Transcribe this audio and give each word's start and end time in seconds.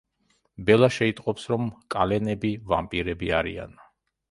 ბელა 0.69 0.89
შეიტყობს 0.95 1.45
რომ 1.51 1.69
კალენები 1.97 2.53
ვამპირები 2.73 3.33
არიან. 3.43 3.81